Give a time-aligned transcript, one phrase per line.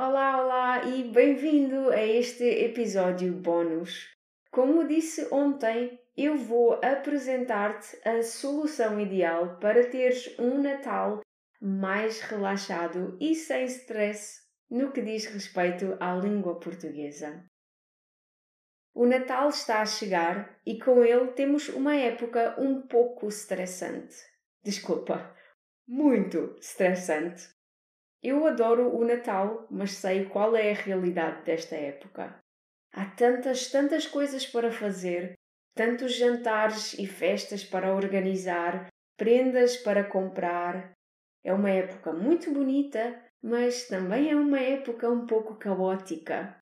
[0.00, 4.08] Olá, olá e bem-vindo a este episódio bônus.
[4.48, 11.20] Como disse ontem, eu vou apresentar-te a solução ideal para teres um Natal
[11.60, 14.40] mais relaxado e sem stress
[14.70, 17.44] no que diz respeito à língua portuguesa.
[18.94, 24.14] O Natal está a chegar e com ele temos uma época um pouco estressante.
[24.62, 25.34] Desculpa,
[25.88, 27.57] muito estressante.
[28.22, 32.38] Eu adoro o Natal, mas sei qual é a realidade desta época.
[32.92, 35.34] Há tantas, tantas coisas para fazer,
[35.74, 40.92] tantos jantares e festas para organizar, prendas para comprar.
[41.44, 46.58] É uma época muito bonita, mas também é uma época um pouco caótica.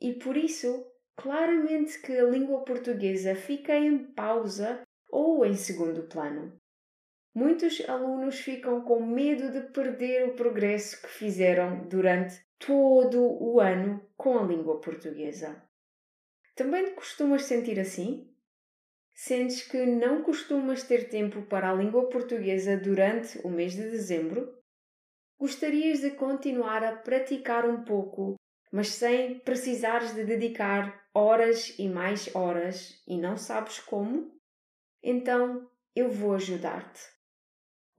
[0.00, 0.84] E por isso,
[1.16, 6.58] claramente que a língua portuguesa fica em pausa ou em segundo plano.
[7.40, 14.04] Muitos alunos ficam com medo de perder o progresso que fizeram durante todo o ano
[14.16, 15.62] com a língua portuguesa.
[16.56, 18.28] Também costumas sentir assim?
[19.14, 24.58] Sentes que não costumas ter tempo para a língua portuguesa durante o mês de dezembro?
[25.38, 28.34] Gostarias de continuar a praticar um pouco,
[28.72, 34.36] mas sem precisares de dedicar horas e mais horas e não sabes como?
[35.00, 37.17] Então eu vou ajudar-te.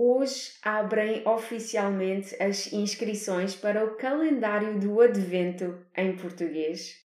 [0.01, 7.05] Hoje abrem oficialmente as inscrições para o calendário do Advento em português.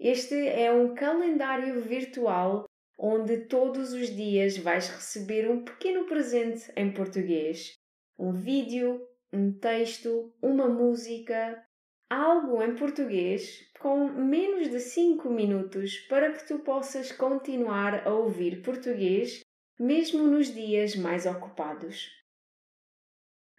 [0.00, 2.64] Este é um calendário virtual
[2.98, 7.74] onde todos os dias vais receber um pequeno presente em português:
[8.18, 11.62] um vídeo, um texto, uma música,
[12.08, 18.62] algo em português com menos de 5 minutos para que tu possas continuar a ouvir
[18.62, 19.40] português
[19.78, 22.19] mesmo nos dias mais ocupados.